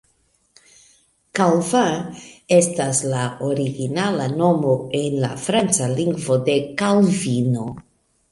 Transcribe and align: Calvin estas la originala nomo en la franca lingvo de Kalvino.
Calvin 1.39 1.99
estas 2.55 3.01
la 3.11 3.25
originala 3.49 4.25
nomo 4.39 4.73
en 5.03 5.17
la 5.25 5.31
franca 5.45 5.91
lingvo 5.99 6.39
de 6.51 6.57
Kalvino. 6.81 7.67